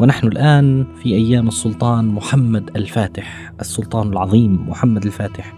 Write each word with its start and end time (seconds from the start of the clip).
ونحن 0.00 0.26
الآن 0.26 0.86
في 1.02 1.14
أيام 1.14 1.48
السلطان 1.48 2.08
محمد 2.08 2.70
الفاتح، 2.76 3.52
السلطان 3.60 4.08
العظيم 4.08 4.68
محمد 4.68 5.04
الفاتح. 5.06 5.54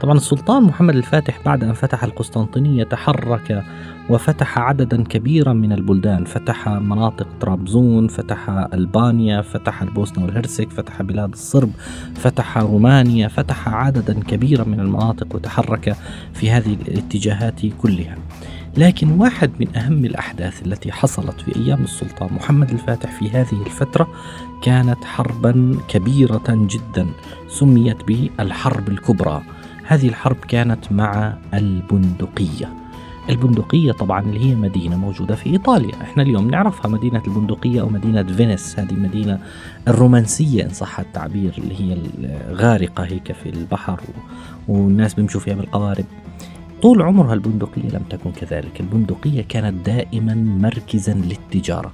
طبعا 0.00 0.16
السلطان 0.16 0.62
محمد 0.62 0.96
الفاتح 0.96 1.40
بعد 1.44 1.64
أن 1.64 1.72
فتح 1.72 2.04
القسطنطينية 2.04 2.84
تحرك 2.84 3.64
وفتح 4.10 4.58
عددا 4.58 5.02
كبيرا 5.02 5.52
من 5.52 5.72
البلدان، 5.72 6.24
فتح 6.24 6.68
مناطق 6.68 7.26
طرابزون، 7.40 8.08
فتح 8.08 8.48
ألبانيا، 8.48 9.42
فتح 9.42 9.82
البوسنة 9.82 10.24
والهرسك، 10.24 10.70
فتح 10.70 11.02
بلاد 11.02 11.32
الصرب، 11.32 11.70
فتح 12.14 12.58
رومانيا، 12.58 13.28
فتح 13.28 13.68
عددا 13.68 14.20
كبيرا 14.20 14.64
من 14.64 14.80
المناطق 14.80 15.34
وتحرك 15.34 15.96
في 16.34 16.50
هذه 16.50 16.76
الاتجاهات 16.88 17.66
كلها. 17.66 18.16
لكن 18.76 19.10
واحد 19.10 19.50
من 19.60 19.76
أهم 19.76 20.04
الأحداث 20.04 20.66
التي 20.66 20.92
حصلت 20.92 21.40
في 21.40 21.56
أيام 21.56 21.84
السلطان 21.84 22.32
محمد 22.32 22.70
الفاتح 22.70 23.18
في 23.18 23.30
هذه 23.30 23.62
الفترة 23.66 23.85
كانت 24.62 25.04
حربا 25.04 25.78
كبيرة 25.88 26.42
جدا 26.48 27.06
سميت 27.48 28.04
بالحرب 28.04 28.88
الكبرى. 28.88 29.42
هذه 29.84 30.08
الحرب 30.08 30.36
كانت 30.36 30.92
مع 30.92 31.36
البندقية. 31.54 32.74
البندقية 33.30 33.92
طبعا 33.92 34.20
اللي 34.20 34.40
هي 34.40 34.54
مدينة 34.54 34.96
موجودة 34.96 35.34
في 35.34 35.50
إيطاليا. 35.50 36.02
إحنا 36.02 36.22
اليوم 36.22 36.50
نعرفها 36.50 36.90
مدينة 36.90 37.22
البندقية 37.26 37.80
أو 37.80 37.88
مدينة 37.88 38.22
فينيس. 38.22 38.78
هذه 38.78 38.94
مدينة 38.94 39.38
الرومانسية 39.88 40.64
إن 40.64 40.68
صح 40.68 41.00
التعبير 41.00 41.54
اللي 41.58 41.80
هي 41.80 41.98
الغارقة 42.50 43.04
هيك 43.04 43.32
في 43.32 43.48
البحر 43.48 44.00
والناس 44.68 45.14
بيمشوا 45.14 45.40
فيها 45.40 45.54
بالقوارب. 45.54 46.04
طول 46.82 47.02
عمرها 47.02 47.34
البندقية 47.34 47.88
لم 47.88 48.02
تكن 48.10 48.32
كذلك. 48.32 48.80
البندقية 48.80 49.42
كانت 49.42 49.86
دائما 49.86 50.34
مركزا 50.34 51.14
للتجارة. 51.14 51.92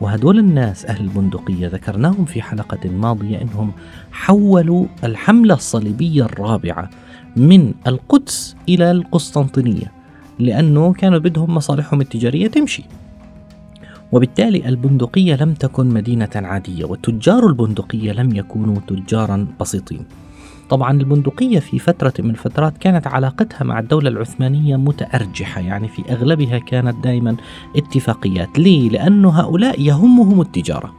وهدول 0.00 0.38
الناس 0.38 0.86
أهل 0.86 1.04
البندقية 1.04 1.68
ذكرناهم 1.68 2.24
في 2.24 2.42
حلقة 2.42 2.90
ماضية 2.90 3.42
أنهم 3.42 3.72
حولوا 4.12 4.86
الحملة 5.04 5.54
الصليبية 5.54 6.24
الرابعة 6.24 6.90
من 7.36 7.74
القدس 7.86 8.56
إلى 8.68 8.90
القسطنطينية 8.90 9.92
لأنه 10.38 10.92
كانوا 10.92 11.18
بدهم 11.18 11.54
مصالحهم 11.54 12.00
التجارية 12.00 12.46
تمشي. 12.46 12.84
وبالتالي 14.12 14.68
البندقية 14.68 15.34
لم 15.34 15.54
تكن 15.54 15.86
مدينة 15.86 16.30
عادية 16.34 16.84
وتجار 16.84 17.46
البندقية 17.46 18.12
لم 18.12 18.36
يكونوا 18.36 18.76
تجارا 18.88 19.46
بسيطين. 19.60 20.04
طبعا 20.68 20.92
البندقية 21.00 21.58
في 21.58 21.78
فترة 21.78 22.12
من 22.18 22.30
الفترات 22.30 22.78
كانت 22.78 23.06
علاقتها 23.06 23.64
مع 23.64 23.78
الدولة 23.78 24.08
العثمانية 24.08 24.76
متأرجحة 24.76 25.60
يعني 25.60 25.88
في 25.88 26.02
أغلبها 26.10 26.58
كانت 26.58 27.04
دائما 27.04 27.36
اتفاقيات. 27.76 28.58
ليه؟ 28.58 28.88
لأن 28.90 29.24
هؤلاء 29.24 29.80
يهمهم 29.80 30.40
التجارة. 30.40 30.92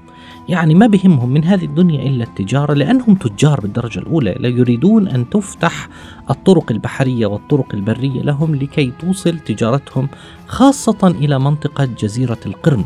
يعني 0.50 0.76
ما 0.76 0.88
بهمهم 0.88 1.30
من 1.30 1.44
هذه 1.44 1.66
الدنيا 1.66 2.10
إلا 2.10 2.24
التجارة 2.24 2.74
لأنهم 2.74 3.16
تجار 3.16 3.62
بالدرجة 3.62 4.00
الأولى. 4.00 4.36
لا 4.40 4.48
يريدون 4.48 5.08
أن 5.08 5.30
تفتح 5.30 5.90
الطرق 6.30 6.72
البحرية 6.72 7.26
والطرق 7.26 7.68
البرية 7.74 8.22
لهم 8.22 8.56
لكي 8.56 8.92
توصل 9.00 9.40
تجارتهم 9.40 10.08
خاصة 10.48 11.08
إلى 11.08 11.40
منطقة 11.40 11.86
جزيرة 11.86 12.40
القرم 12.46 12.86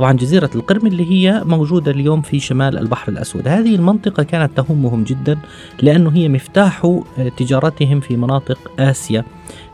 طبعا 0.00 0.12
جزيرة 0.12 0.50
القرم 0.54 0.86
اللي 0.86 1.10
هي 1.10 1.42
موجودة 1.44 1.90
اليوم 1.90 2.22
في 2.22 2.40
شمال 2.40 2.78
البحر 2.78 3.12
الأسود. 3.12 3.48
هذه 3.48 3.74
المنطقة 3.74 4.22
كانت 4.22 4.56
تهمهم 4.56 5.04
جدا 5.04 5.38
لأنه 5.82 6.10
هي 6.10 6.28
مفتاح 6.28 6.84
آه، 6.84 7.28
تجارتهم 7.36 8.00
في 8.00 8.16
مناطق 8.16 8.58
آسيا 8.78 9.24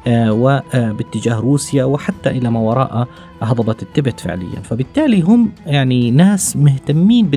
آه، 0.07 0.33
وباتجاه 0.33 1.41
روسيا 1.41 1.85
وحتى 1.85 2.31
إلى 2.31 2.51
ما 2.51 2.61
وراء 2.61 3.09
هضبة 3.43 3.77
التبت 3.83 4.21
فعليا. 4.21 4.61
فبالتالي 4.63 5.21
هم 5.21 5.53
يعني 5.67 6.11
ناس 6.11 6.57
مهتمين 6.57 7.31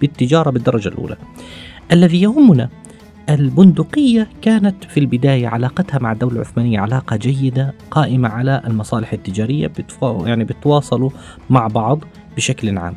بالتجارة 0.00 0.50
بالدرجة 0.50 0.88
الأولى. 0.88 1.16
الذي 1.92 2.22
يهمنا 2.22 2.68
البندقية 3.30 4.28
كانت 4.42 4.84
في 4.84 5.00
البداية 5.00 5.48
علاقتها 5.48 5.98
مع 5.98 6.12
الدولة 6.12 6.34
العثمانية 6.34 6.80
علاقة 6.80 7.16
جيدة 7.16 7.74
قائمة 7.90 8.28
على 8.28 8.62
المصالح 8.66 9.12
التجارية 9.12 9.72
يعني 10.02 10.44
بتواصلوا 10.44 11.10
مع 11.50 11.66
بعض 11.66 12.04
بشكل 12.36 12.78
عام. 12.78 12.96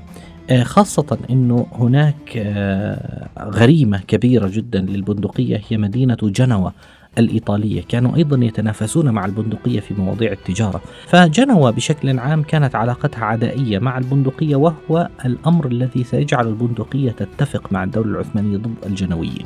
آه، 0.49 0.63
خاصة 0.63 1.17
أنه 1.29 1.67
هناك 1.71 2.37
آه، 2.37 3.27
غريمة 3.39 3.99
كبيرة 4.07 4.47
جدا 4.47 4.81
للبندقية 4.81 5.61
هي 5.69 5.77
مدينة 5.77 6.17
جنوة 6.23 6.73
الإيطالية. 7.17 7.81
كانوا 7.89 8.15
أيضا 8.15 8.45
يتنافسون 8.45 9.09
مع 9.09 9.25
البندقية 9.25 9.79
في 9.79 9.93
مواضيع 9.93 10.31
التجارة. 10.31 10.81
فجنوة 11.07 11.71
بشكل 11.71 12.19
عام 12.19 12.43
كانت 12.43 12.75
علاقتها 12.75 13.25
عدائية 13.25 13.79
مع 13.79 13.97
البندقية 13.97 14.55
وهو 14.55 15.09
الأمر 15.25 15.67
الذي 15.67 16.03
سيجعل 16.03 16.47
البندقية 16.47 17.11
تتفق 17.11 17.73
مع 17.73 17.83
الدولة 17.83 18.11
العثمانية 18.11 18.57
ضد 18.57 18.75
الجنويين. 18.85 19.45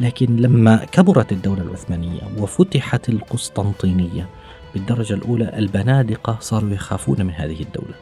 لكن 0.00 0.36
لما 0.36 0.84
كبرت 0.92 1.32
الدولة 1.32 1.62
العثمانية 1.62 2.20
وفتحت 2.38 3.08
القسطنطينية 3.08 4.28
بالدرجة 4.74 5.14
الأولى 5.14 5.58
البنادقة 5.58 6.36
صاروا 6.40 6.70
يخافون 6.70 7.26
من 7.26 7.32
هذه 7.32 7.62
الدولة. 7.62 7.94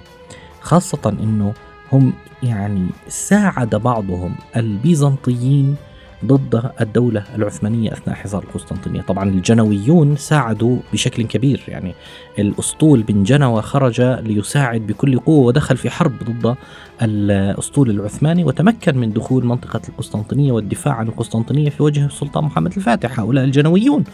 خاصة 0.60 1.16
أنه 1.22 1.54
هم 1.92 2.12
يعني 2.42 2.86
ساعد 3.08 3.74
بعضهم 3.74 4.34
البيزنطيين 4.56 5.76
ضد 6.24 6.70
الدولة 6.80 7.24
العثمانية 7.34 7.92
أثناء 7.92 8.16
حصار 8.16 8.42
القسطنطينية. 8.42 9.00
طبعا 9.00 9.30
الجنويون 9.30 10.16
ساعدوا 10.16 10.78
بشكل 10.92 11.22
كبير 11.22 11.62
يعني 11.68 11.94
الأسطول 12.38 13.02
بن 13.02 13.22
جنوة 13.22 13.60
خرج 13.60 14.00
ليساعد 14.00 14.80
بكل 14.80 15.18
قوة 15.18 15.46
ودخل 15.46 15.76
في 15.76 15.90
حرب 15.90 16.12
ضد 16.24 16.56
الأسطول 17.02 17.90
العثماني 17.90 18.44
وتمكن 18.44 18.98
من 18.98 19.12
دخول 19.12 19.46
منطقة 19.46 19.80
القسطنطينية 19.88 20.52
والدفاع 20.52 20.94
عن 20.94 21.08
القسطنطينية 21.08 21.70
في 21.70 21.82
وجه 21.82 22.06
السلطان 22.06 22.44
محمد 22.44 22.76
الفاتح. 22.76 23.20
هؤلاء 23.20 23.44
الجنويون 23.44 24.04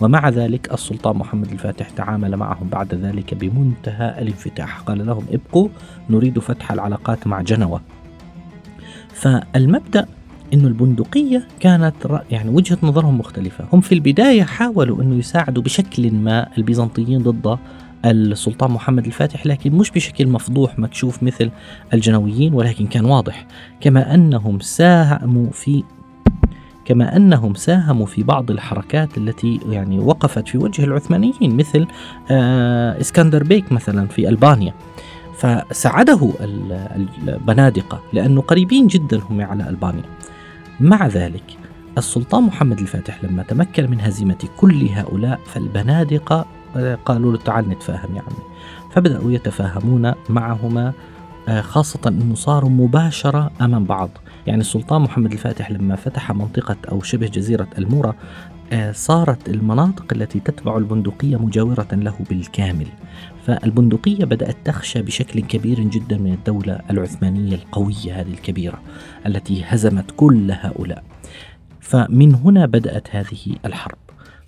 ومع 0.00 0.28
ذلك 0.28 0.72
السلطان 0.72 1.16
محمد 1.16 1.52
الفاتح 1.52 1.90
تعامل 1.90 2.36
معهم 2.36 2.68
بعد 2.68 2.94
ذلك 2.94 3.34
بمنتهى 3.34 4.22
الانفتاح. 4.22 4.80
قال 4.80 5.06
لهم 5.06 5.26
ابقوا 5.32 5.68
نريد 6.10 6.38
فتح 6.38 6.72
العلاقات 6.72 7.26
مع 7.26 7.40
جنوة 7.40 7.80
فالمبدأ 9.14 10.06
إنه 10.52 10.68
البندقية 10.68 11.48
كانت 11.60 11.94
يعني 12.30 12.50
وجهة 12.50 12.78
نظرهم 12.82 13.18
مختلفة، 13.18 13.64
هم 13.72 13.80
في 13.80 13.94
البداية 13.94 14.42
حاولوا 14.42 15.02
إنه 15.02 15.14
يساعدوا 15.14 15.62
بشكل 15.62 16.14
ما 16.14 16.48
البيزنطيين 16.58 17.22
ضد 17.22 17.58
السلطان 18.04 18.70
محمد 18.70 19.06
الفاتح 19.06 19.46
لكن 19.46 19.72
مش 19.72 19.90
بشكل 19.90 20.28
مفضوح 20.28 20.78
مكشوف 20.78 21.22
مثل 21.22 21.50
الجنويين 21.94 22.54
ولكن 22.54 22.86
كان 22.86 23.04
واضح. 23.04 23.46
كما 23.80 24.14
أنهم 24.14 24.60
ساهموا 24.60 25.50
في 25.50 25.84
كما 26.84 27.16
أنهم 27.16 27.54
ساهموا 27.54 28.06
في 28.06 28.22
بعض 28.22 28.50
الحركات 28.50 29.18
التي 29.18 29.60
يعني 29.68 29.98
وقفت 29.98 30.48
في 30.48 30.58
وجه 30.58 30.84
العثمانيين 30.84 31.56
مثل 31.56 31.86
آه 32.30 33.00
إسكندر 33.00 33.42
بيك 33.42 33.72
مثلا 33.72 34.06
في 34.06 34.28
ألبانيا. 34.28 34.74
فساعده 35.38 36.30
البنادقة 37.28 38.00
لأنه 38.12 38.40
قريبين 38.40 38.86
جدا 38.86 39.20
هم 39.30 39.40
على 39.40 39.68
ألبانيا. 39.68 40.04
مع 40.80 41.06
ذلك 41.06 41.58
السلطان 41.98 42.42
محمد 42.42 42.78
الفاتح 42.78 43.24
لما 43.24 43.42
تمكن 43.42 43.90
من 43.90 44.00
هزيمة 44.00 44.48
كل 44.56 44.88
هؤلاء 44.88 45.40
فالبنادقة 45.46 46.46
آه، 46.76 46.94
قالوا 46.94 47.32
له 47.32 47.38
تعال 47.38 47.68
نتفاهم 47.68 48.16
يا 48.16 48.22
عمي. 48.22 48.54
فبدأوا 48.92 49.32
يتفاهمون 49.32 50.12
معهما 50.28 50.92
خاصة 51.48 52.00
أنه 52.06 52.34
صاروا 52.34 52.70
مباشرة 52.70 53.50
أمام 53.60 53.84
بعض. 53.84 54.10
يعني 54.46 54.60
السلطان 54.60 55.02
محمد 55.02 55.32
الفاتح 55.32 55.70
لما 55.70 55.96
فتح 55.96 56.32
منطقة 56.32 56.76
أو 56.92 57.02
شبه 57.02 57.26
جزيرة 57.26 57.68
المورا 57.78 58.14
آه، 58.72 58.92
صارت 58.92 59.48
المناطق 59.48 60.12
التي 60.12 60.40
تتبع 60.40 60.76
البندقية 60.76 61.36
مجاورة 61.36 61.88
له 61.92 62.14
بالكامل. 62.30 62.86
فالبندقية 63.46 64.24
بدأت 64.24 64.56
تخشى 64.64 65.02
بشكل 65.02 65.40
كبير 65.40 65.80
جدا 65.80 66.18
من 66.18 66.32
الدولة 66.32 66.80
العثمانية 66.90 67.54
القوية 67.54 68.20
هذه 68.20 68.30
الكبيرة 68.30 68.80
التي 69.26 69.64
هزمت 69.66 70.10
كل 70.16 70.50
هؤلاء. 70.50 71.04
فمن 71.80 72.34
هنا 72.34 72.66
بدأت 72.66 73.08
هذه 73.10 73.56
الحرب. 73.64 73.98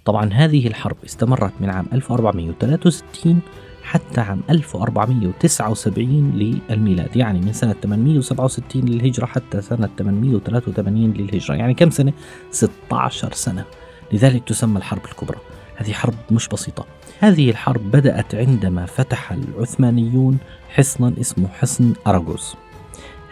طبعا 0.04 0.30
هذه 0.32 0.66
الحرب 0.66 0.96
استمرت 1.04 1.52
من 1.60 1.70
عام 1.70 1.86
1463 1.92 3.40
حتى 3.86 4.20
عام 4.20 4.40
1479 4.50 6.30
للميلاد 6.70 7.16
يعني 7.16 7.40
من 7.40 7.52
سنة 7.52 7.74
867 7.82 8.82
للهجرة 8.82 9.26
حتى 9.26 9.62
سنة 9.62 9.88
883 9.98 11.12
للهجرة 11.12 11.54
يعني 11.54 11.74
كم 11.74 11.90
سنة؟ 11.90 12.12
16 12.50 13.32
سنة. 13.32 13.64
لذلك 14.12 14.44
تسمى 14.44 14.78
الحرب 14.78 15.04
الكبرى. 15.04 15.38
هذه 15.76 15.92
حرب 15.92 16.14
مش 16.30 16.48
بسيطة. 16.48 16.86
هذه 17.20 17.50
الحرب 17.50 17.90
بدأت 17.90 18.34
عندما 18.34 18.86
فتح 18.86 19.32
العثمانيون 19.32 20.38
حصنا 20.68 21.12
اسمه 21.20 21.48
حصن 21.48 21.92
أراغوز. 22.06 22.54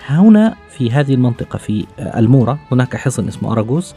هنا 0.06 0.54
في 0.70 0.90
هذه 0.90 1.14
المنطقة 1.14 1.56
في 1.56 1.86
المورا 1.98 2.58
هناك 2.72 2.96
حصن 2.96 3.28
اسمه 3.28 3.52
أراغوز. 3.52 3.94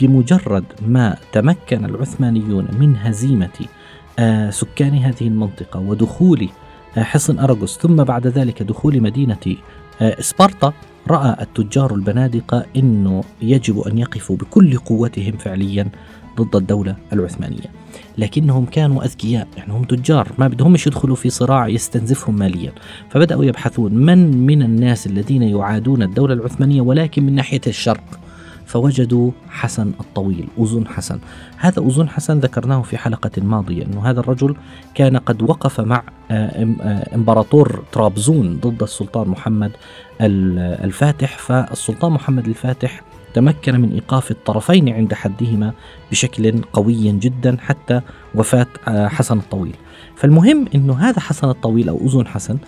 بمجرد 0.00 0.64
ما 0.86 1.16
تمكن 1.32 1.84
العثمانيون 1.84 2.68
من 2.78 2.96
هزيمة 2.96 3.66
آه، 4.18 4.50
سكان 4.50 4.94
هذه 4.94 5.28
المنطقة 5.28 5.80
ودخول 5.80 6.48
آه، 6.96 7.02
حصن 7.02 7.38
أراغوس 7.38 7.78
ثم 7.78 7.96
بعد 7.96 8.26
ذلك 8.26 8.62
دخول 8.62 9.02
مدينة 9.02 9.56
آه، 10.00 10.20
سبارتا 10.20 10.72
رأى 11.08 11.36
التجار 11.42 11.94
البنادقة 11.94 12.66
أنه 12.76 13.24
يجب 13.42 13.80
أن 13.80 13.98
يقفوا 13.98 14.36
بكل 14.36 14.78
قوتهم 14.78 15.32
فعليا 15.32 15.88
ضد 16.40 16.56
الدولة 16.56 16.96
العثمانية. 17.12 17.70
لكنهم 18.18 18.66
كانوا 18.66 19.04
أذكياء 19.04 19.48
يعني 19.56 19.72
هم 19.72 19.84
تجار 19.84 20.32
ما 20.38 20.48
بدهمش 20.48 20.86
يدخلوا 20.86 21.16
في 21.16 21.30
صراع 21.30 21.68
يستنزفهم 21.68 22.36
ماليا. 22.38 22.72
فبدأوا 23.10 23.44
يبحثون 23.44 23.94
من 23.94 24.46
من 24.46 24.62
الناس 24.62 25.06
الذين 25.06 25.42
يعادون 25.42 26.02
الدولة 26.02 26.34
العثمانية 26.34 26.80
ولكن 26.80 27.26
من 27.26 27.34
ناحية 27.34 27.60
الشرق. 27.66 28.20
فوجدوا 28.66 29.30
حسن 29.50 29.92
الطويل 30.00 30.48
أذن 30.58 30.88
حسن 30.88 31.18
هذا 31.56 31.82
أذن 31.82 32.08
حسن 32.08 32.38
ذكرناه 32.38 32.82
في 32.82 32.98
حلقة 32.98 33.42
ماضية 33.42 33.84
أنه 33.84 34.10
هذا 34.10 34.20
الرجل 34.20 34.56
كان 34.94 35.16
قد 35.16 35.42
وقف 35.42 35.80
مع 35.80 36.02
آه، 36.30 36.74
آه، 36.80 37.14
إمبراطور 37.14 37.82
طرابزون 37.92 38.56
ضد 38.56 38.82
السلطان 38.82 39.28
محمد 39.28 39.72
الفاتح 40.20 41.38
فالسلطان 41.38 42.12
محمد 42.12 42.46
الفاتح 42.46 43.02
تمكن 43.34 43.80
من 43.80 43.92
إيقاف 43.92 44.30
الطرفين 44.30 44.88
عند 44.88 45.14
حدهما 45.14 45.72
بشكل 46.10 46.62
قوي 46.72 47.12
جدا 47.12 47.56
حتى 47.60 48.00
وفاة 48.34 48.66
آه، 48.88 49.08
حسن 49.08 49.38
الطويل. 49.38 49.76
فالمهم 50.16 50.64
إنه 50.74 50.98
هذا 50.98 51.20
حسن 51.20 51.48
الطويل 51.48 51.88
أو 51.88 51.96
أذن 52.06 52.26
حسن 52.26 52.58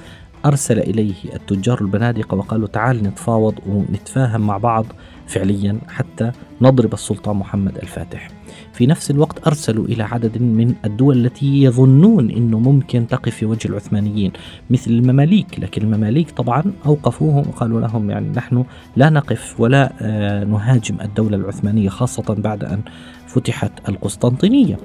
أرسل 0.45 0.79
إليه 0.79 1.15
التجار 1.35 1.81
البنادقه 1.81 2.37
وقالوا 2.37 2.69
تعال 2.69 3.03
نتفاوض 3.03 3.55
ونتفاهم 3.67 4.41
مع 4.41 4.59
بعض 4.59 4.87
فعليا 5.29 5.79
حتى 5.89 6.33
نضرب 6.63 6.93
السلطان 6.93 7.37
محمد 7.37 7.79
الفاتح. 7.79 8.29
في 8.73 8.87
نفس 8.87 9.11
الوقت 9.11 9.47
أرسلوا 9.47 9.85
إلى 9.85 10.03
عدد 10.03 10.43
من 10.43 10.75
الدول 10.85 11.27
التي 11.27 11.63
يظنون 11.63 12.31
أنه 12.31 12.59
ممكن 12.59 13.07
تقف 13.07 13.35
في 13.35 13.47
وجه 13.47 13.69
العثمانيين 13.69 14.33
مثل 14.71 14.91
المماليك 14.91 15.61
لكن 15.61 15.83
المماليك 15.83 16.31
طبعا 16.31 16.65
أوقفوهم 16.87 17.49
وقالوا 17.49 17.81
لهم 17.81 18.11
يعني 18.11 18.29
نحن 18.29 18.65
لا 18.97 19.11
نقف 19.11 19.61
ولا 19.61 19.93
آه، 20.01 20.45
نهاجم 20.45 21.01
الدولة 21.01 21.37
العثمانية 21.37 21.89
خاصة 21.89 22.35
بعد 22.35 22.65
أن 22.65 22.81
فتحت 23.27 23.89
القسطنطينية 23.89 24.79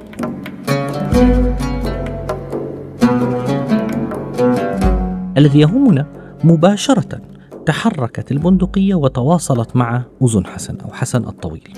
الذي 5.37 5.59
يهمنا 5.59 6.05
مباشرة 6.43 7.32
تحركت 7.65 8.31
البندقية 8.31 8.95
وتواصلت 8.95 9.75
مع 9.75 10.03
أذن 10.23 10.45
حسن 10.45 10.77
أو 10.85 10.91
حسن 10.91 11.27
الطويل. 11.27 11.73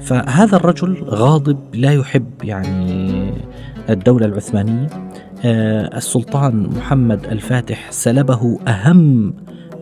فهذا 0.00 0.56
الرجل 0.56 1.04
غاضب 1.04 1.58
لا 1.74 1.92
يحب 1.92 2.44
يعني 2.44 3.32
الدولة 3.90 4.26
العثمانية. 4.26 4.86
آه، 5.44 5.96
السلطان 5.96 6.70
محمد 6.76 7.24
الفاتح 7.24 7.92
سلبه 7.92 8.58
أهم 8.68 9.34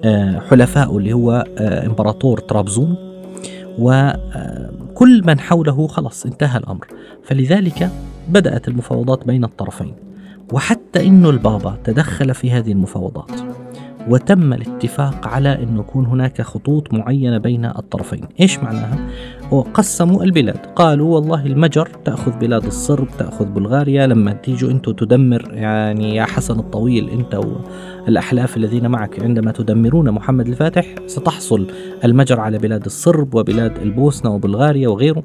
آه، 0.04 0.40
حلفائه 0.50 0.98
اللي 0.98 1.12
هو 1.12 1.44
آه، 1.58 1.86
إمبراطور 1.86 2.40
طرابزون. 2.40 2.96
وكل 3.78 5.22
من 5.26 5.40
حوله 5.40 5.86
خلص 5.86 6.26
انتهى 6.26 6.58
الأمر. 6.58 6.86
فلذلك 7.24 7.90
بدأت 8.28 8.68
المفاوضات 8.68 9.26
بين 9.26 9.44
الطرفين. 9.44 9.94
وحتى 10.52 11.06
إنه 11.06 11.30
البابا 11.30 11.78
تدخل 11.84 12.34
في 12.34 12.50
هذه 12.50 12.72
المفاوضات. 12.72 13.53
وتم 14.08 14.52
الاتفاق 14.52 15.28
على 15.28 15.62
أن 15.62 15.78
يكون 15.78 16.06
هناك 16.06 16.42
خطوط 16.42 16.94
معينة 16.94 17.38
بين 17.38 17.64
الطرفين 17.64 18.20
إيش 18.40 18.58
معناها؟ 18.58 18.98
وقسموا 19.50 20.24
البلاد. 20.24 20.66
قالوا 20.76 21.14
والله 21.14 21.46
المجر 21.46 21.88
تأخذ 22.04 22.38
بلاد 22.38 22.64
الصرب 22.64 23.08
تأخذ 23.18 23.44
بلغاريا 23.44 24.06
لما 24.06 24.32
تيجوا 24.32 24.70
أنتم 24.70 24.92
تدمر 24.92 25.50
يعني 25.52 26.16
يا 26.16 26.24
حسن 26.24 26.58
الطويل 26.58 27.10
أنت 27.10 27.40
الأحلاف 28.08 28.56
الذين 28.56 28.88
معك 28.88 29.22
عندما 29.22 29.52
تدمرون 29.52 30.10
محمد 30.10 30.48
الفاتح 30.48 30.94
ستحصل 31.06 31.66
المجر 32.04 32.40
على 32.40 32.58
بلاد 32.58 32.84
الصرب 32.84 33.34
وبلاد 33.34 33.78
البوسنة 33.78 34.34
وبلغاريا 34.34 34.88
وغيره. 34.88 35.22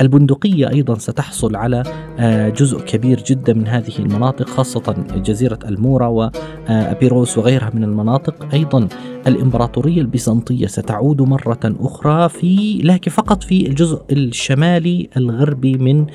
البندقية 0.00 0.70
أيضا 0.70 0.94
ستحصل 0.94 1.56
على 1.56 1.82
آه، 2.18 2.48
جزء 2.48 2.80
كبير 2.80 3.22
جدا 3.26 3.52
من 3.54 3.68
هذه 3.68 3.98
المناطق 3.98 4.48
خاصة 4.48 4.94
جزيرة 5.16 5.58
المورا 5.68 6.06
وأبيروس 6.06 7.38
وغيرها 7.38 7.70
من 7.74 7.84
المناطق. 7.84 8.34
أيضا 8.52 8.88
الإمبراطورية 9.26 10.00
البيزنطية 10.00 10.66
ستعود 10.66 11.22
مرة 11.22 11.58
أخرى 11.64 12.28
في 12.28 12.80
لكن 12.84 13.10
فقط 13.10 13.42
في 13.42 13.66
الجزء 13.66 14.02
الشمالي 14.12 15.08
الغربي 15.16 15.78
من 15.78 16.06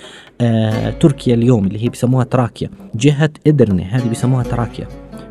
آه 0.42 0.90
تركيا 0.90 1.34
اليوم 1.34 1.66
اللي 1.66 1.84
هي 1.84 1.90
بيسموها 1.90 2.24
تراكيا 2.24 2.70
جهة 2.96 3.30
إدرنة. 3.48 3.84
هذه 3.84 4.10
بيسموها 4.10 4.44
تراكيا. 4.44 4.88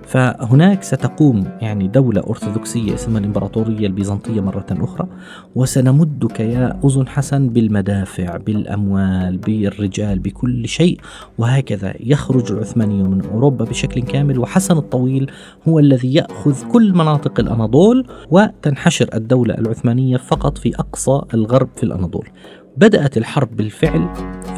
فهناك 0.07 0.83
ستقوم 0.83 1.45
يعني 1.61 1.89
دولة 1.89 2.21
أرثوذكسية 2.21 2.95
اسمها 2.95 3.19
الإمبراطورية 3.19 3.87
البيزنطية 3.87 4.41
مرة 4.41 4.67
أخرى 4.71 5.09
وسنمدك 5.55 6.41
يا 6.41 6.81
أذن 6.85 7.09
حسن 7.09 7.49
بالمدافع 7.49 8.37
بالأموال 8.37 9.39
بالرجال 9.39 10.19
بكل 10.19 10.69
شيء 10.69 11.01
وهكذا 11.39 11.95
يخرج 12.01 12.53
العثمانيون 12.53 13.11
من 13.11 13.25
أوروبا 13.25 13.65
بشكل 13.65 14.03
كامل 14.03 14.39
وحسن 14.39 14.77
الطويل 14.77 15.31
هو 15.69 15.79
الذي 15.79 16.15
يأخذ 16.15 16.69
كل 16.73 16.93
مناطق 16.93 17.41
الأناضول 17.41 18.07
وتنحشر 18.31 19.09
الدولة 19.15 19.55
العثمانية 19.55 20.17
فقط 20.17 20.59
في 20.59 20.75
أقصى 20.77 21.21
الغرب 21.35 21.69
في 21.77 21.83
الأناضول. 21.83 22.29
بدأت 22.77 23.17
الحرب 23.17 23.57
بالفعل 23.57 24.09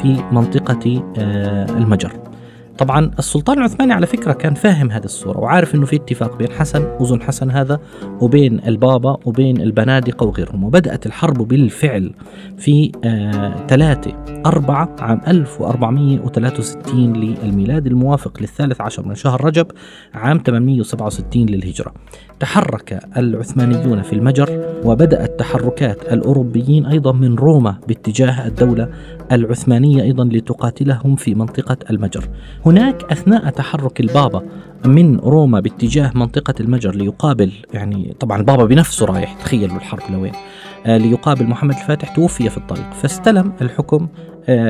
في 0.01 0.23
منطقة 0.31 1.13
آه، 1.17 1.65
المجر. 1.69 2.28
طبعا 2.79 3.11
السلطان 3.19 3.57
العثماني 3.57 3.93
على 3.93 4.05
فكرة 4.05 4.33
كان 4.33 4.53
فاهم 4.53 4.91
هذه 4.91 5.03
الصورة 5.03 5.39
وعارف 5.39 5.75
أنه 5.75 5.85
في 5.85 5.95
اتفاق 5.95 6.37
بين 6.37 6.51
حسن 6.51 6.83
أذن 7.01 7.21
حسن 7.21 7.51
هذا 7.51 7.79
وبين 8.21 8.61
البابا 8.67 9.17
وبين 9.25 9.61
البنادقة 9.61 10.25
وغيرهم. 10.25 10.63
وبدأت 10.63 11.05
الحرب 11.05 11.47
بالفعل 11.47 12.13
في 12.57 12.91
آه 13.03 13.67
3 13.67 14.11
4 14.45 14.95
عام 14.99 15.21
1463 15.27 17.13
للميلاد 17.13 17.87
الموافق 17.87 18.37
للثالث 18.41 18.81
عشر 18.81 19.07
من 19.07 19.15
شهر 19.15 19.45
رجب 19.45 19.67
عام 20.13 20.41
867 20.45 21.45
للهجرة. 21.45 21.93
تحرك 22.39 22.99
العثمانيون 23.17 24.01
في 24.01 24.13
المجر 24.13 24.65
وبدأت 24.85 25.39
تحركات 25.39 26.13
الأوروبيين 26.13 26.85
أيضا 26.85 27.11
من 27.11 27.35
روما 27.35 27.75
باتجاه 27.87 28.47
الدولة 28.47 28.89
العثمانية 29.31 30.03
أيضا 30.03 30.23
لتقاتلهم 30.23 31.15
في 31.15 31.35
منطقة 31.35 31.77
المجر. 31.89 32.29
هناك 32.69 33.11
أثناء 33.11 33.49
تحرك 33.49 33.99
البابا 33.99 34.43
من 34.85 35.19
روما 35.19 35.59
باتجاه 35.59 36.11
منطقة 36.15 36.53
المجر 36.59 36.95
ليقابل 36.95 37.51
يعني 37.73 38.15
طبعا 38.19 38.37
البابا 38.39 38.65
بنفسه 38.65 39.05
رايح 39.05 39.33
تخيلوا 39.33 39.75
الحرب 39.75 40.01
لوين 40.09 40.33
آه، 40.85 40.97
ليقابل 40.97 41.47
محمد 41.47 41.75
الفاتح 41.75 42.15
توفي 42.15 42.49
في 42.49 42.57
الطريق 42.57 42.93
فاستلم 42.93 43.53
الحكم 43.61 44.07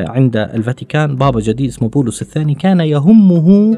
عند 0.09 0.37
الفاتيكان 0.37 1.15
بابا 1.15 1.39
جديد 1.39 1.69
اسمه 1.69 1.89
بولس 1.89 2.21
الثاني 2.21 2.55
كان 2.55 2.79
يهمه 2.79 3.77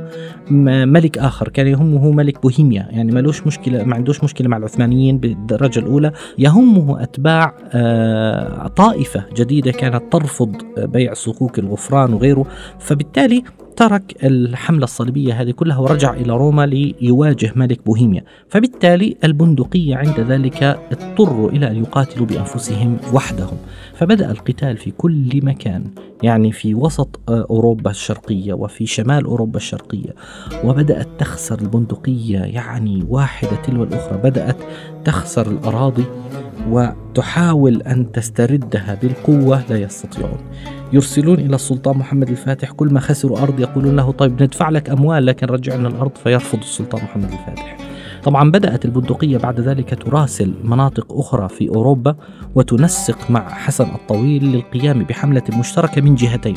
ملك 0.85 1.17
آخر 1.17 1.49
كان 1.49 1.67
يهمه 1.67 2.11
ملك 2.11 2.41
بوهيميا. 2.41 2.87
يعني 2.89 3.11
ملوش 3.11 3.47
مشكلة 3.47 3.83
ما 3.83 3.95
عندوش 3.95 4.23
مشكلة 4.23 4.47
مع 4.47 4.57
العثمانيين 4.57 5.17
بالدرجة 5.17 5.79
الأولى. 5.79 6.11
يهمه 6.37 7.03
أتباع 7.03 7.53
آه، 7.73 8.67
طائفة 8.67 9.23
جديدة 9.35 9.71
كانت 9.71 10.03
ترفض 10.11 10.55
بيع 10.77 11.13
صكوك 11.13 11.59
الغفران 11.59 12.13
وغيره. 12.13 12.45
فبالتالي 12.79 13.43
ترك 13.77 14.15
الحملة 14.23 14.83
الصليبية 14.83 15.41
هذه 15.41 15.51
كلها 15.51 15.77
ورجع 15.77 16.13
إلى 16.13 16.33
روما 16.33 16.65
ليواجه 16.65 17.51
ملك 17.55 17.85
بوهيميا. 17.85 18.23
فبالتالي 18.49 19.17
البندقية 19.23 19.95
عند 19.95 20.19
ذلك 20.19 20.63
اضطروا 20.63 21.49
إلى 21.49 21.67
أن 21.67 21.75
يقاتلوا 21.75 22.25
بأنفسهم 22.25 22.97
وحدهم. 23.13 23.57
فبدأ 23.93 24.31
القتال 24.31 24.77
في 24.77 24.91
كل 24.91 25.39
مكان. 25.43 25.83
يعني 26.23 26.51
في 26.51 26.75
وسط 26.75 27.19
أوروبا 27.29 27.91
الشرقية 27.91 28.53
وفي 28.53 28.85
شمال 28.85 29.25
أوروبا 29.25 29.57
الشرقية 29.57 30.15
وبدأت 30.63 31.07
تخسر 31.19 31.59
البندقية 31.61 32.39
يعني 32.39 33.05
واحدة 33.09 33.55
تلو 33.55 33.83
الأخرى 33.83 34.17
بدأت 34.17 34.57
تخسر 35.05 35.47
الأراضي 35.51 36.05
وتحاول 36.69 37.81
أن 37.81 38.11
تستردها 38.11 38.97
بالقوة 39.01 39.63
لا 39.69 39.77
يستطيعون. 39.77 40.37
يرسلون 40.93 41.39
إلى 41.39 41.55
السلطان 41.55 41.97
محمد 41.97 42.29
الفاتح 42.29 42.71
كل 42.71 42.93
ما 42.93 42.99
خسروا 42.99 43.39
أرض 43.39 43.59
يقولون 43.59 43.95
له 43.95 44.11
طيب 44.11 44.43
ندفع 44.43 44.69
لك 44.69 44.89
أموال 44.89 45.25
لكن 45.25 45.47
رجعنا 45.47 45.87
الأرض 45.87 46.11
فيرفض 46.23 46.59
السلطان 46.59 47.03
محمد 47.03 47.31
الفاتح. 47.31 47.80
طبعا 48.23 48.51
بدأت 48.51 48.85
البندقية 48.85 49.37
بعد 49.37 49.59
ذلك 49.59 50.03
تراسل 50.03 50.53
مناطق 50.63 51.13
أخرى 51.13 51.49
في 51.49 51.69
أوروبا 51.69 52.15
وتنسق 52.55 53.31
مع 53.31 53.49
حسن 53.49 53.83
الطويل 53.95 54.45
للقيام 54.51 55.03
بحملة 55.03 55.43
مشتركة 55.59 56.01
من 56.01 56.15
جهتين 56.15 56.55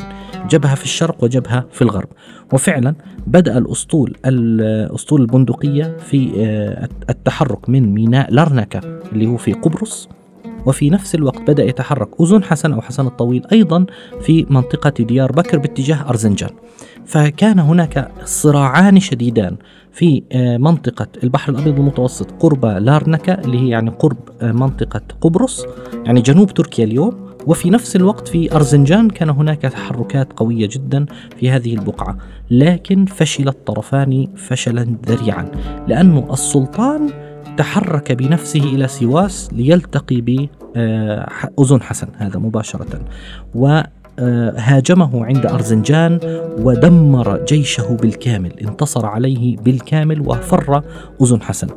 جبهة 0.51 0.75
في 0.75 0.85
الشرق 0.85 1.25
وجبهة 1.25 1.65
في 1.73 1.83
الغرب. 1.83 2.09
وفعلا 2.53 2.95
بدأ 3.27 3.59
الأسطول 3.59 4.17
الأسطول 4.27 5.21
البندقية 5.21 5.97
في 5.97 6.33
آه، 6.37 6.89
التحرك 7.11 7.69
من 7.69 7.95
ميناء 7.95 8.35
لرنكا 8.35 8.81
اللي 9.13 9.27
هو 9.27 9.37
في 9.37 9.53
قبرص. 9.53 10.09
وفي 10.67 10.91
نفس 10.91 11.15
الوقت 11.15 11.51
بدأ 11.51 11.65
يتحرك 11.65 12.21
أذن 12.21 12.45
حسن 12.45 12.73
أو 12.73 12.81
حسن 12.81 13.07
الطويل 13.07 13.47
أيضا 13.53 13.87
في 14.21 14.47
منطقة 14.51 15.05
ديار 15.05 15.33
بكر 15.33 15.59
باتجاه 15.59 16.09
أرزنجان. 16.09 16.51
فكان 17.07 17.59
هناك 17.59 18.11
صراعان 18.25 19.01
شديدان 19.01 19.57
في 19.93 20.23
آه، 20.33 20.57
منطقة 20.57 21.07
البحر 21.25 21.53
الأبيض 21.53 21.79
المتوسط 21.79 22.31
قرب 22.41 22.67
لارنكا 22.67 23.45
اللي 23.45 23.59
هي 23.59 23.69
يعني 23.69 23.91
قرب 23.91 24.17
آه، 24.43 24.53
منطقة 24.53 25.01
قبرص 25.21 25.67
يعني 26.05 26.21
جنوب 26.21 26.55
تركيا 26.55 26.85
اليوم. 26.85 27.25
وفي 27.47 27.71
نفس 27.71 27.97
الوقت 27.97 28.29
في 28.29 28.55
أرزنجان 28.57 29.11
كان 29.11 29.31
هناك 29.31 29.63
تحركات 29.63 30.33
قوية 30.33 30.69
جدا 30.73 31.07
في 31.41 31.51
هذه 31.51 31.75
البقعة. 31.75 32.17
لكن 32.51 33.05
فشل 33.05 33.49
الطرفان 33.49 34.27
فشلا 34.37 34.97
ذريعا 35.07 35.49
لأن 35.89 36.25
السلطان 36.33 37.11
تحرك 37.57 38.13
بنفسه 38.13 38.61
إلى 38.61 38.89
سواس 38.89 39.49
ليلتقي 39.53 40.21
بأذن 40.21 40.49
آه، 40.77 41.79
حسن 41.81 42.09
هذا 42.17 42.39
مباشرة. 42.39 43.01
و 43.55 43.81
هاجمه 44.57 45.25
عند 45.25 45.47
أرزنجان 45.47 46.19
ودمر 46.59 47.45
جيشه 47.45 47.97
بالكامل 47.97 48.53
انتصر 48.61 49.07
عليه 49.07 49.57
بالكامل 49.57 50.21
وفر 50.21 50.83
أذن 51.23 51.43
حسن. 51.43 51.69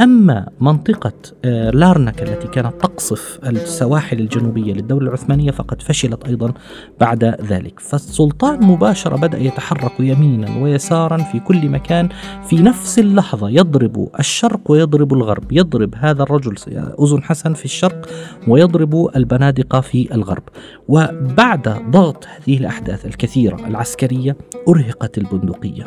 أما 0.00 0.48
منطقة 0.60 1.12
آه، 1.44 1.70
لارنكا 1.70 2.32
التي 2.32 2.48
كانت 2.48 2.72
تقصف 2.80 3.38
السواحل 3.46 4.20
الجنوبية 4.20 4.72
للدولة 4.72 5.08
العثمانية 5.08 5.50
فقد 5.50 5.82
فشلت 5.82 6.24
أيضا 6.26 6.52
بعد 7.00 7.24
ذلك. 7.24 7.80
فالسلطان 7.80 8.64
مباشرة 8.64 9.16
بدأ 9.16 9.38
يتحرك 9.38 9.92
يمينا 10.00 10.62
ويسارا 10.62 11.16
في 11.16 11.40
كل 11.40 11.68
مكان 11.68 12.08
في 12.48 12.56
نفس 12.56 12.98
اللحظة 12.98 13.48
يضرب 13.48 14.08
الشرق 14.18 14.60
ويضرب 14.70 15.14
الغرب. 15.14 15.52
يضرب 15.52 15.94
هذا 15.94 16.22
الرجل 16.22 16.54
أذن 17.00 17.22
حسن 17.22 17.54
في 17.54 17.64
الشرق 17.64 18.08
ويضرب 18.48 19.10
البنادقة 19.16 19.80
في 19.80 20.14
الغرب. 20.14 20.42
وبعد 20.88 21.90
ضغط 21.90 22.26
هذه 22.26 22.56
الأحداث 22.58 23.06
الكثيرة 23.06 23.66
العسكرية 23.66 24.36
أرهقت 24.68 25.18
البندقية. 25.18 25.86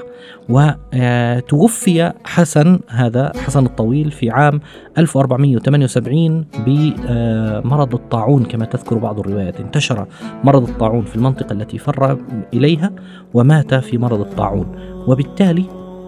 وتوفي 0.49 2.13
حسن 2.23 2.79
هذا 2.87 3.31
حسن 3.45 3.65
الطويل 3.65 3.98
في 4.03 4.29
عام 4.29 4.59
1478 4.97 6.45
بمرض 6.65 7.93
الطاعون 7.93 8.43
كما 8.43 8.65
تذكر 8.65 8.97
بعض 8.97 9.19
الروايات. 9.19 9.59
انتشر 9.59 10.07
مرض 10.43 10.69
الطاعون 10.69 11.01
في 11.01 11.15
المنطقة 11.15 11.53
التي 11.53 11.77
فر 11.77 12.17
إليها 12.53 12.91
ومات 13.33 13.75
في 13.75 13.97
مرض 13.97 14.19
الطاعون. 14.19 14.65
وبالتالي 15.07 15.65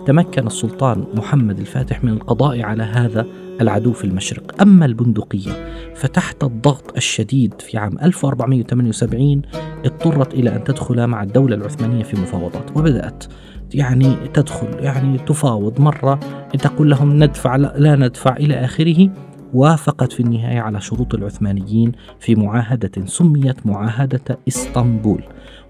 تمكن 0.08 0.48
السلطان 0.48 1.04
محمد 1.14 1.60
الفاتح 1.60 2.04
من 2.04 2.12
القضاء 2.12 2.62
على 2.62 2.84
هذا 2.84 3.26
العدو 3.62 3.94
في 3.94 4.04
المشرق. 4.04 4.62
أما 4.62 4.86
البندقية 4.86 5.52
فتحت 5.96 6.44
الضغط 6.44 6.98
الشديد 6.98 7.54
في 7.60 7.78
عام 7.78 7.98
1478 8.04 9.42
اضطرت 9.86 10.34
إلى 10.34 10.56
أن 10.56 10.64
تدخل 10.64 11.08
مع 11.08 11.24
الدولة 11.24 11.56
العثمانية 11.56 12.04
في 12.04 12.22
مفاوضات 12.22 12.78
وبدأت 12.78 13.24
يعني 13.74 14.16
تدخل 14.34 14.68
يعني 14.80 15.18
تفاوض 15.18 15.82
مرة 15.82 16.20
تقول 16.60 16.90
لهم 16.90 17.24
ندفع 17.24 17.56
لا 17.56 17.96
ندفع 17.96 18.38
إلى 18.38 18.66
آخره 18.66 19.10
وافقت 19.54 20.14
في 20.14 20.20
النهاية 20.20 20.60
على 20.60 20.82
شروط 20.82 21.14
العثمانيين 21.14 21.92
في 22.20 22.36
معاهدة 22.36 23.06
سميت 23.06 23.66
معاهدة 23.66 24.40
إسطنبول 24.48 25.24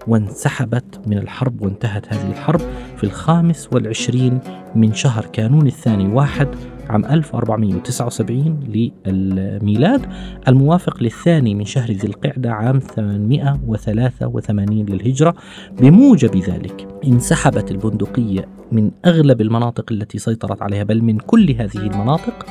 وانسحبت 0.06 1.00
من 1.06 1.18
الحرب 1.18 1.62
وانتهت 1.62 2.14
هذه 2.14 2.30
الحرب 2.30 2.60
في 2.96 3.04
الخامس 3.04 3.68
والعشرين 3.72 4.38
من 4.74 4.94
شهر 4.94 5.26
كانون 5.26 5.66
الثاني 5.66 6.08
واحد 6.08 6.48
عام 6.92 7.04
1479 7.04 8.60
للميلاد. 9.06 10.06
الموافق 10.48 11.02
للثاني 11.02 11.54
من 11.54 11.64
شهر 11.64 11.90
ذي 11.90 12.08
القعدة 12.08 12.52
عام 12.52 12.78
883 12.78 14.86
للهجرة. 14.86 15.34
بموجب 15.80 16.36
ذلك 16.36 16.88
انسحبت 17.06 17.70
البندقية 17.70 18.48
من 18.72 18.90
أغلب 19.06 19.40
المناطق 19.40 19.92
التي 19.92 20.18
سيطرت 20.18 20.62
عليها 20.62 20.84
بل 20.84 21.02
من 21.02 21.18
كل 21.18 21.50
هذه 21.50 21.76
المناطق 21.76 22.46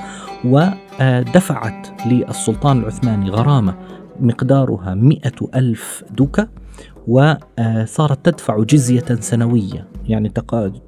ودفعت 0.46 1.88
للسلطان 2.08 2.80
العثماني 2.80 3.30
غرامة 3.30 3.76
مقدارها 4.20 4.96
مئة 4.96 5.50
ألف 5.56 6.04
دوكة 6.18 6.48
وصارت 7.08 8.26
تدفع 8.26 8.64
جزية 8.64 9.06
سنوية. 9.20 9.88
يعني 10.08 10.30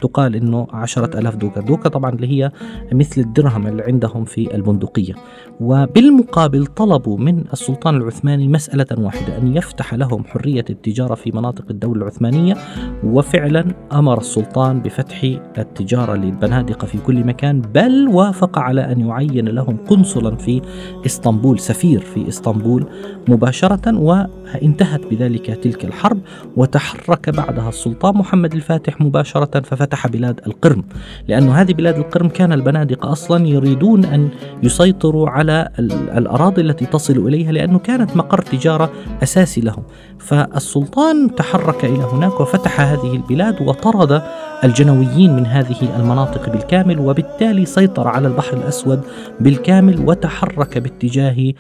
تقال 0.01 0.35
إنه 0.35 0.67
عشرة 0.71 1.19
ألاف 1.19 1.35
دوكا. 1.35 1.61
دوكا 1.61 1.89
طبعا 1.89 2.11
اللي 2.11 2.27
هي 2.27 2.51
مثل 2.91 3.21
الدرهم 3.21 3.67
اللي 3.67 3.83
عندهم 3.83 4.25
في 4.25 4.55
البندقية. 4.55 5.13
وبالمقابل 5.61 6.65
طلبوا 6.65 7.17
من 7.17 7.43
السلطان 7.53 7.95
العثماني 7.95 8.47
مسألة 8.47 8.85
واحدة 8.97 9.37
أن 9.37 9.55
يفتح 9.55 9.93
لهم 9.93 10.23
حرية 10.23 10.65
التجارة 10.69 11.15
في 11.15 11.31
مناطق 11.31 11.65
الدولة 11.69 12.01
العثمانية. 12.01 12.57
وفعلا 13.03 13.65
أمر 13.93 14.17
السلطان 14.17 14.81
بفتح 14.81 15.23
التجارة 15.57 16.15
للبنادقة 16.15 16.85
في 16.85 16.97
كل 16.97 17.23
مكان 17.23 17.61
بل 17.61 18.07
وافق 18.07 18.59
على 18.59 18.91
أن 18.91 18.99
يعين 18.99 19.49
لهم 19.49 19.77
قنصلا 19.87 20.35
في 20.35 20.61
إسطنبول 21.05 21.59
سفير 21.59 21.99
في 21.99 22.27
إسطنبول 22.27 22.85
مباشرة. 23.27 23.97
وانتهت 23.97 25.01
بذلك 25.11 25.45
تلك 25.45 25.85
الحرب 26.03 26.19
وتحرك 26.55 27.29
بعدها 27.29 27.69
السلطان 27.69 28.17
محمد 28.17 28.53
الفاتح 28.53 29.01
مباشرة 29.01 29.59
ففتح 29.59 30.07
بلاد 30.07 30.41
القرم. 30.47 30.83
لأن 31.27 31.49
هذه 31.49 31.73
بلاد 31.73 31.97
القرم 31.97 32.29
كان 32.29 32.53
البنادقة 32.53 33.11
أصلا 33.11 33.47
يريدون 33.47 34.05
أن 34.05 34.29
يسيطروا 34.63 35.29
على 35.29 35.69
الأراضي 36.17 36.61
التي 36.61 36.85
تصل 36.85 37.27
إليها 37.27 37.51
لأنه 37.51 37.79
كانت 37.79 38.17
مقر 38.17 38.41
تجارة 38.41 38.91
أساسي 39.23 39.61
لهم. 39.61 39.83
فالسلطان 40.19 41.35
تحرك 41.35 41.85
إلى 41.85 42.03
هناك 42.03 42.39
وفتح 42.39 42.81
هذه 42.81 43.15
البلاد 43.15 43.61
وطرد 43.61 44.21
الجنويين 44.63 45.35
من 45.35 45.45
هذه 45.45 45.95
المناطق 45.99 46.49
بالكامل 46.49 46.99
وبالتالي 46.99 47.65
سيطر 47.65 48.07
على 48.07 48.27
البحر 48.27 48.57
الأسود 48.57 49.01
بالكامل 49.39 50.09
وتحرك 50.09 50.77
باتجاه 50.77 51.53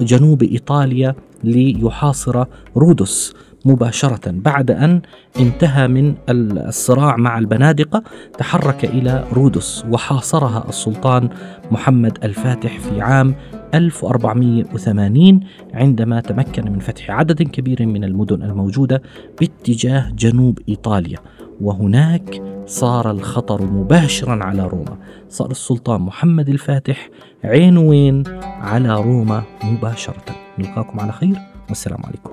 جنوب 0.00 0.42
إيطاليا 0.42 1.14
ليحاصر 1.44 2.44
رودس 2.76 3.34
مباشرة 3.64 4.30
بعد 4.30 4.70
أن 4.70 5.00
انتهى 5.40 5.88
من 5.88 6.14
الصراع 6.28 7.16
مع 7.16 7.38
البنادقة 7.38 8.02
تحرك 8.38 8.84
إلى 8.84 9.24
رودس 9.32 9.84
وحاصرها 9.90 10.64
السلطان 10.68 11.28
محمد 11.70 12.18
الفاتح 12.24 12.78
في 12.78 13.00
عام 13.00 13.34
1480 13.74 15.40
عندما 15.74 16.20
تمكن 16.20 16.72
من 16.72 16.78
فتح 16.78 17.10
عدد 17.10 17.42
كبير 17.42 17.86
من 17.86 18.04
المدن 18.04 18.42
الموجودة 18.42 19.02
باتجاه 19.40 20.10
جنوب 20.18 20.58
إيطاليا. 20.68 21.18
وهناك 21.60 22.42
صار 22.66 23.10
الخطر 23.10 23.62
مباشرا 23.62 24.44
على 24.44 24.62
روما. 24.62 24.96
صار 25.28 25.50
السلطان 25.50 26.00
محمد 26.00 26.48
الفاتح 26.48 27.08
عين 27.44 27.78
وين 27.78 28.22
على 28.42 28.94
روما 28.96 29.42
مباشرة. 29.64 30.24
نلقاكم 30.58 31.00
على 31.00 31.12
خير. 31.12 31.36
والسلام 31.68 32.00
عليكم. 32.04 32.30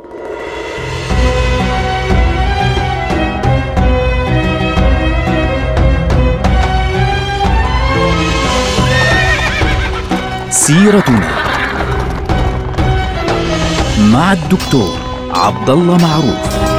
سيرتنا 10.49 11.27
مع 14.13 14.33
الدكتور 14.33 14.97
عبد 15.31 15.69
الله 15.69 15.97
معروف. 15.97 16.76